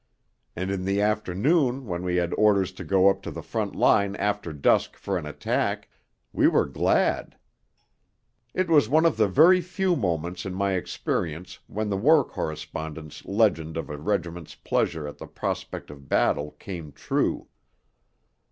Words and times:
And 0.55 0.71
in 0.71 0.83
the 0.83 0.99
afternoon 0.99 1.85
when 1.85 2.01
we 2.01 2.15
had 2.15 2.33
orders 2.33 2.71
to 2.71 2.83
go 2.83 3.07
up 3.07 3.21
to 3.21 3.29
the 3.29 3.43
front 3.43 3.75
line 3.75 4.15
after 4.15 4.51
dusk 4.51 4.97
for 4.97 5.15
an 5.15 5.27
attack, 5.27 5.89
we 6.33 6.47
were 6.47 6.65
glad. 6.65 7.37
It 8.55 8.67
was 8.67 8.89
one 8.89 9.05
of 9.05 9.15
the 9.17 9.27
very 9.27 9.61
few 9.61 9.95
moments 9.95 10.43
in 10.43 10.55
my 10.55 10.71
experience 10.73 11.59
when 11.67 11.91
the 11.91 11.97
war 11.97 12.23
correspondent's 12.23 13.25
legend 13.25 13.77
of 13.77 13.91
a 13.91 13.97
regiment's 13.99 14.55
pleasure 14.55 15.07
at 15.07 15.19
the 15.19 15.27
prospect 15.27 15.91
of 15.91 16.09
battle 16.09 16.49
came 16.57 16.91
true. 16.93 17.47